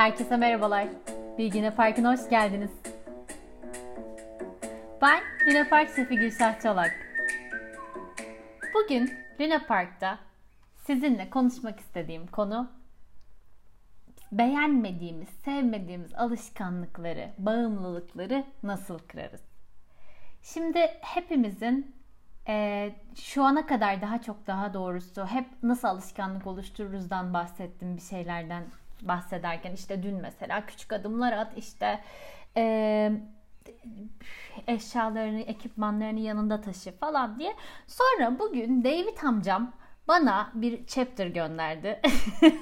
[0.00, 0.88] Herkese merhabalar.
[1.38, 2.70] Bilgine Parkı'na hoş geldiniz.
[5.02, 6.90] Ben Luna Park şefi Gülşah Çolak.
[8.74, 9.10] Bugün
[9.40, 10.18] Luna Park'ta
[10.76, 12.70] sizinle konuşmak istediğim konu
[14.32, 19.42] beğenmediğimiz, sevmediğimiz alışkanlıkları, bağımlılıkları nasıl kırarız?
[20.42, 21.96] Şimdi hepimizin
[22.48, 28.64] e, şu ana kadar daha çok daha doğrusu hep nasıl alışkanlık oluştururuzdan bahsettim bir şeylerden
[29.02, 32.00] bahsederken işte dün mesela küçük adımlar at işte
[32.56, 33.12] e,
[34.66, 37.56] eşyalarını, ekipmanlarını yanında taşı falan diye.
[37.86, 39.72] Sonra bugün David amcam
[40.08, 42.00] bana bir chapter gönderdi.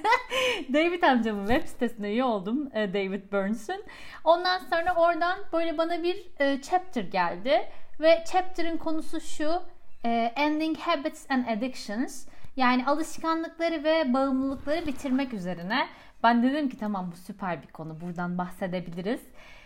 [0.72, 2.70] David amcamın web sitesine üye oldum.
[2.74, 3.84] E, David Burns'ün.
[4.24, 7.68] Ondan sonra oradan böyle bana bir e, chapter geldi.
[8.00, 9.62] Ve chapter'ın konusu şu.
[10.04, 12.26] E, Ending Habits and Addictions.
[12.56, 15.88] Yani alışkanlıkları ve bağımlılıkları bitirmek üzerine.
[16.22, 18.00] Ben dedim ki tamam bu süper bir konu.
[18.00, 19.20] Buradan bahsedebiliriz.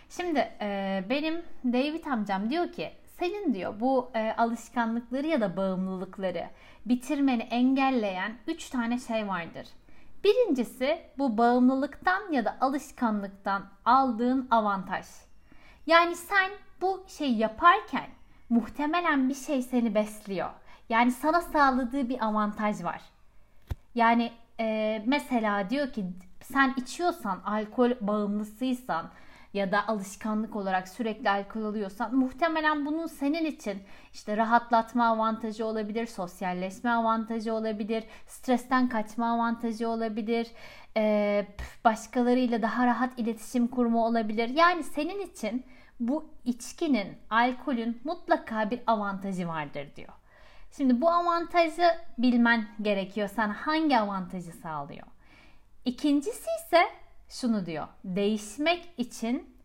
[0.09, 0.39] Şimdi
[1.09, 6.49] benim David amcam diyor ki senin diyor bu e, alışkanlıkları ya da bağımlılıkları
[6.85, 9.67] bitirmeni engelleyen 3 tane şey vardır.
[10.23, 15.05] Birincisi bu bağımlılıktan ya da alışkanlıktan aldığın avantaj.
[15.87, 16.51] Yani sen
[16.81, 18.07] bu şey yaparken
[18.49, 20.49] muhtemelen bir şey seni besliyor.
[20.89, 23.01] Yani sana sağladığı bir avantaj var.
[23.95, 26.05] Yani e, mesela diyor ki
[26.43, 29.09] sen içiyorsan, alkol bağımlısıysan,
[29.53, 36.05] ya da alışkanlık olarak sürekli alkol alıyorsan muhtemelen bunun senin için işte rahatlatma avantajı olabilir,
[36.05, 40.47] sosyalleşme avantajı olabilir, stresten kaçma avantajı olabilir,
[41.85, 44.49] başkalarıyla daha rahat iletişim kurma olabilir.
[44.49, 45.65] Yani senin için
[45.99, 50.13] bu içkinin, alkolün mutlaka bir avantajı vardır diyor.
[50.77, 51.85] Şimdi bu avantajı
[52.17, 53.29] bilmen gerekiyor.
[53.35, 55.07] Sana hangi avantajı sağlıyor?
[55.85, 56.81] İkincisi ise
[57.29, 57.87] şunu diyor.
[58.03, 59.55] Değişmek için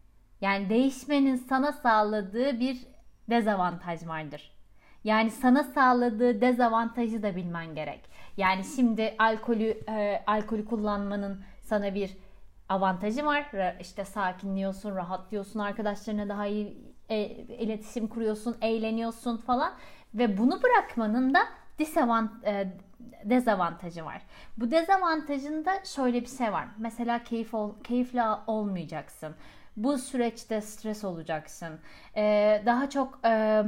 [0.41, 2.87] yani değişmenin sana sağladığı bir
[3.31, 4.53] dezavantaj vardır.
[5.05, 8.01] Yani sana sağladığı dezavantajı da bilmen gerek.
[8.37, 12.17] Yani şimdi alkolü e, alkolü kullanmanın sana bir
[12.69, 13.75] avantajı var.
[13.81, 19.73] İşte sakinliyorsun, rahatlıyorsun, arkadaşlarına daha iyi e, iletişim kuruyorsun, eğleniyorsun falan
[20.15, 21.41] ve bunu bırakmanın da
[21.79, 22.73] disavant, e,
[23.25, 24.23] dezavantajı var.
[24.57, 26.69] Bu dezavantajında şöyle bir şey var.
[26.79, 29.35] Mesela keyif ol, keyifli olmayacaksın.
[29.77, 31.81] Bu süreçte stres olacaksın.
[32.17, 33.63] Ee, daha çok e,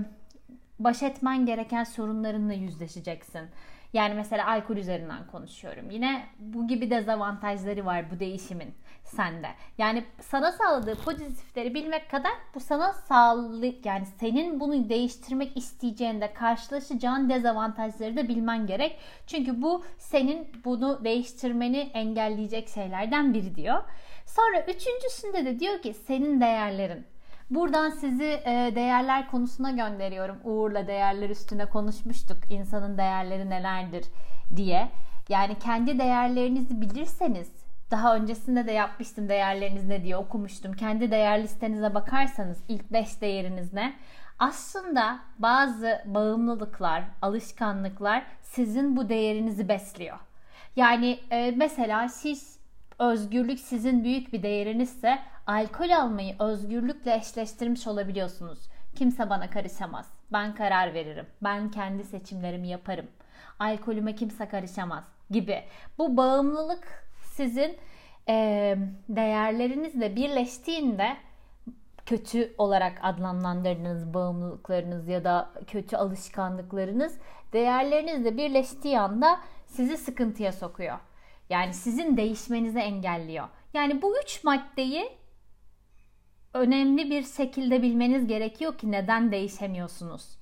[0.79, 3.49] baş etmen gereken sorunlarınla yüzleşeceksin.
[3.93, 5.91] Yani mesela alkol üzerinden konuşuyorum.
[5.91, 8.75] Yine bu gibi dezavantajları var bu değişimin
[9.05, 9.49] sende.
[9.79, 17.31] Yani sana sağladığı pozitifleri bilmek kadar bu sana sağlık yani senin bunu değiştirmek isteyeceğinde karşılaşacağın
[17.31, 18.99] dezavantajları da bilmen gerek.
[19.27, 23.83] Çünkü bu senin bunu değiştirmeni engelleyecek şeylerden biri diyor.
[24.27, 27.07] Sonra üçüncüsünde de diyor ki senin değerlerin.
[27.51, 30.37] Buradan sizi e, değerler konusuna gönderiyorum.
[30.45, 32.37] Uğur'la değerler üstüne konuşmuştuk.
[32.51, 34.05] İnsanın değerleri nelerdir
[34.57, 34.89] diye.
[35.29, 37.53] Yani kendi değerlerinizi bilirseniz
[37.91, 40.73] daha öncesinde de yapmıştım değerleriniz ne diye okumuştum.
[40.73, 43.95] Kendi değer listenize bakarsanız ilk 5 değeriniz ne?
[44.39, 50.19] Aslında bazı bağımlılıklar, alışkanlıklar sizin bu değerinizi besliyor.
[50.77, 52.59] Yani e, mesela siz
[52.99, 55.19] özgürlük sizin büyük bir değerinizse
[55.51, 58.59] alkol almayı özgürlükle eşleştirmiş olabiliyorsunuz.
[58.95, 60.07] Kimse bana karışamaz.
[60.33, 61.27] Ben karar veririm.
[61.43, 63.07] Ben kendi seçimlerimi yaparım.
[63.59, 65.65] Alkolüme kimse karışamaz gibi.
[65.99, 67.77] Bu bağımlılık sizin
[68.29, 68.77] e,
[69.09, 71.17] değerlerinizle birleştiğinde
[72.07, 77.19] kötü olarak adlandırdığınız bağımlılıklarınız ya da kötü alışkanlıklarınız
[77.53, 80.99] değerlerinizle birleştiği anda sizi sıkıntıya sokuyor.
[81.49, 83.49] Yani sizin değişmenizi engelliyor.
[83.75, 85.20] Yani bu üç maddeyi
[86.55, 90.41] önemli bir şekilde bilmeniz gerekiyor ki neden değişemiyorsunuz.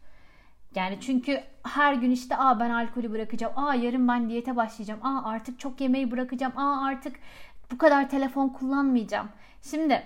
[0.74, 3.52] Yani çünkü her gün işte aa ben alkolü bırakacağım.
[3.56, 5.06] Aa yarın ben diyete başlayacağım.
[5.06, 6.58] Aa artık çok yemeği bırakacağım.
[6.58, 7.16] Aa artık
[7.72, 9.28] bu kadar telefon kullanmayacağım.
[9.62, 10.02] Şimdi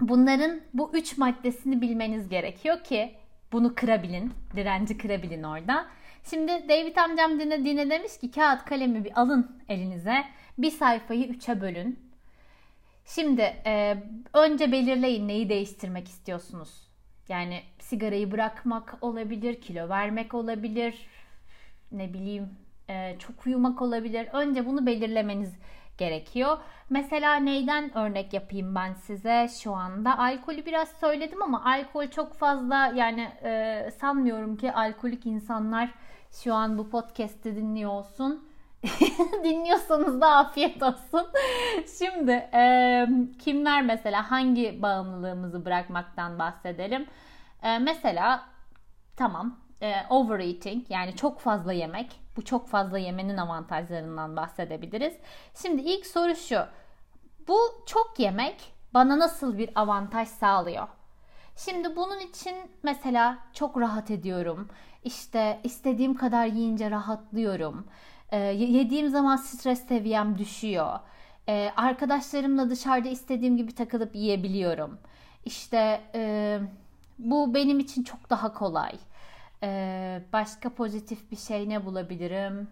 [0.00, 3.14] bunların bu üç maddesini bilmeniz gerekiyor ki
[3.52, 4.32] bunu kırabilin.
[4.56, 5.86] Direnci kırabilin orada.
[6.30, 10.24] Şimdi David amcam dine demiş ki kağıt kalemi bir alın elinize.
[10.58, 12.05] Bir sayfayı üçe bölün.
[13.06, 13.96] Şimdi e,
[14.32, 16.86] önce belirleyin neyi değiştirmek istiyorsunuz.
[17.28, 21.06] Yani sigarayı bırakmak olabilir, kilo vermek olabilir,
[21.92, 22.48] ne bileyim
[22.88, 24.28] e, çok uyumak olabilir.
[24.32, 25.54] Önce bunu belirlemeniz
[25.98, 26.58] gerekiyor.
[26.90, 30.18] Mesela neyden örnek yapayım ben size şu anda?
[30.18, 35.94] Alkolü biraz söyledim ama alkol çok fazla yani e, sanmıyorum ki alkolik insanlar
[36.30, 38.48] şu an bu podcast'i dinliyor olsun.
[39.44, 41.26] Dinliyorsanız da afiyet olsun.
[41.98, 43.06] Şimdi e,
[43.38, 47.06] kimler mesela hangi bağımlılığımızı bırakmaktan bahsedelim?
[47.62, 48.48] E, mesela
[49.16, 52.20] tamam e, overeating yani çok fazla yemek.
[52.36, 55.14] Bu çok fazla yemenin avantajlarından bahsedebiliriz.
[55.62, 56.58] Şimdi ilk soru şu.
[57.48, 60.88] Bu çok yemek bana nasıl bir avantaj sağlıyor?
[61.56, 64.68] Şimdi bunun için mesela çok rahat ediyorum.
[65.04, 67.86] İşte istediğim kadar yiyince rahatlıyorum.
[68.32, 70.98] E, yediğim zaman stres seviyem düşüyor.
[71.48, 74.98] E, arkadaşlarımla dışarıda istediğim gibi takılıp yiyebiliyorum.
[75.44, 76.60] İşte e,
[77.18, 78.92] bu benim için çok daha kolay.
[79.62, 82.68] E, başka pozitif bir şey ne bulabilirim?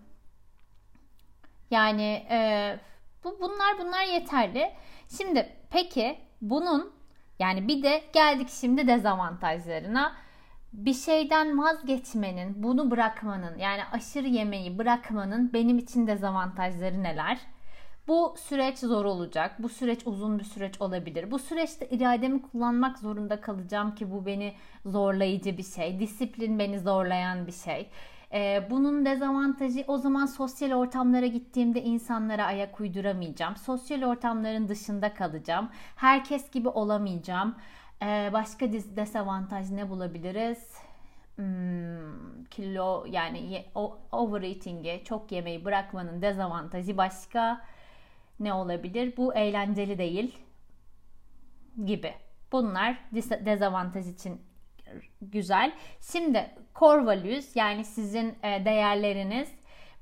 [1.71, 2.79] Yani e,
[3.25, 4.73] bu bunlar bunlar yeterli.
[5.19, 6.93] Şimdi peki bunun
[7.39, 10.24] yani bir de geldik şimdi dezavantajlarına.
[10.75, 17.39] Bir şeyden vazgeçmenin, bunu bırakmanın yani aşırı yemeği bırakmanın benim için dezavantajları neler?
[18.09, 19.63] Bu süreç zor olacak.
[19.63, 21.31] Bu süreç uzun bir süreç olabilir.
[21.31, 24.53] Bu süreçte irademi kullanmak zorunda kalacağım ki bu beni
[24.87, 26.01] zorlayıcı bir şey.
[26.01, 27.91] Disiplin beni zorlayan bir şey.
[28.33, 33.57] Ee, bunun dezavantajı o zaman sosyal ortamlara gittiğimde insanlara ayak uyduramayacağım.
[33.57, 35.69] Sosyal ortamların dışında kalacağım.
[35.97, 37.55] Herkes gibi olamayacağım.
[38.05, 40.73] Ee, başka dezavantaj ne bulabiliriz?
[41.37, 43.65] Hmm, kilo yani
[44.13, 47.61] overeating'i çok yemeği bırakmanın dezavantajı başka
[48.41, 49.17] ne olabilir?
[49.17, 50.39] Bu eğlenceli değil
[51.85, 52.15] gibi.
[52.53, 52.99] Bunlar
[53.47, 54.41] dezavantaj için
[55.23, 55.73] güzel.
[56.01, 59.49] Şimdi core values yani sizin e, değerleriniz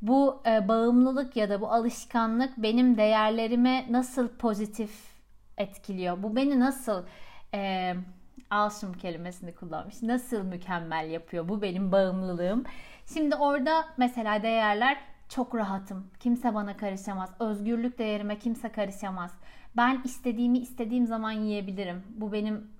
[0.02, 5.12] bu e, bağımlılık ya da bu alışkanlık benim değerlerime nasıl pozitif
[5.58, 6.22] etkiliyor?
[6.22, 7.04] Bu beni nasıl
[7.54, 7.94] e,
[8.50, 10.02] awesome kelimesini kullanmış.
[10.02, 11.48] Nasıl mükemmel yapıyor?
[11.48, 12.64] Bu benim bağımlılığım.
[13.14, 16.10] Şimdi orada mesela değerler çok rahatım.
[16.20, 17.30] Kimse bana karışamaz.
[17.40, 19.32] Özgürlük değerime kimse karışamaz.
[19.76, 22.02] Ben istediğimi istediğim zaman yiyebilirim.
[22.08, 22.70] Bu benim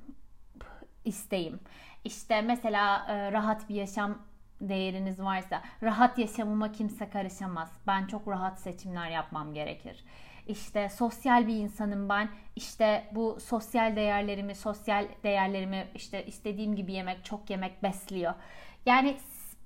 [1.05, 1.61] isteğim.
[2.05, 4.19] İşte mesela e, rahat bir yaşam
[4.61, 7.73] değeriniz varsa rahat yaşamıma kimse karışamaz.
[7.87, 10.05] Ben çok rahat seçimler yapmam gerekir.
[10.49, 12.29] İşte sosyal bir insanım ben.
[12.56, 18.35] İşte bu sosyal değerlerimi, sosyal değerlerimi işte istediğim gibi yemek, çok yemek besliyor.
[18.87, 19.17] Yani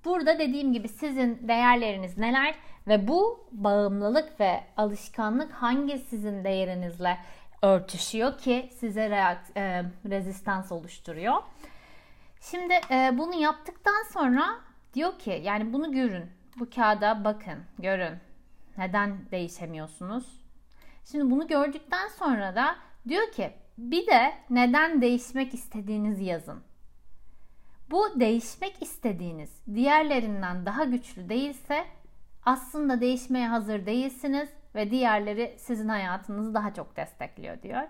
[0.05, 2.55] burada dediğim gibi sizin değerleriniz neler
[2.89, 7.19] ve bu bağımlılık ve alışkanlık hangi sizin değerinizle
[7.63, 11.35] örtüşüyor ki size reakt, e, rezistans oluşturuyor.
[12.41, 14.61] Şimdi e, bunu yaptıktan sonra
[14.95, 16.25] diyor ki yani bunu görün.
[16.59, 18.19] Bu kağıda bakın, görün.
[18.79, 20.46] Neden değişemiyorsunuz?
[21.11, 22.77] Şimdi bunu gördükten sonra da
[23.09, 26.63] diyor ki bir de neden değişmek istediğinizi yazın.
[27.91, 31.85] Bu değişmek istediğiniz diğerlerinden daha güçlü değilse
[32.45, 37.83] aslında değişmeye hazır değilsiniz ve diğerleri sizin hayatınızı daha çok destekliyor diyor.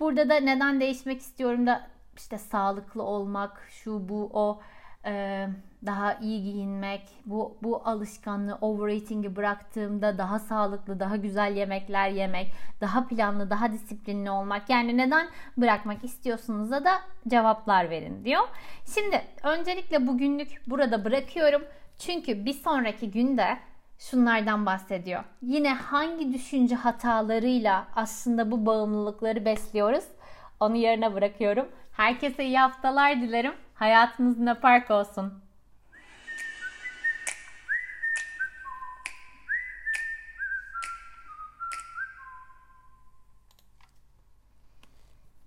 [0.00, 4.60] Burada da neden değişmek istiyorum da işte sağlıklı olmak, şu bu o
[5.04, 5.46] e,
[5.86, 13.06] daha iyi giyinmek, bu bu alışkanlığı overeating'i bıraktığımda daha sağlıklı, daha güzel yemekler yemek, daha
[13.08, 14.70] planlı, daha disiplinli olmak.
[14.70, 15.26] Yani neden
[15.56, 18.42] bırakmak istiyorsunuz da cevaplar verin diyor.
[18.94, 21.62] Şimdi öncelikle bugünlük burada bırakıyorum.
[21.98, 23.58] Çünkü bir sonraki günde
[23.98, 25.24] şunlardan bahsediyor.
[25.42, 30.04] Yine hangi düşünce hatalarıyla aslında bu bağımlılıkları besliyoruz?
[30.60, 31.68] Onu yerine bırakıyorum.
[31.92, 33.52] Herkese iyi haftalar dilerim.
[33.74, 35.42] Hayatınız ne park olsun.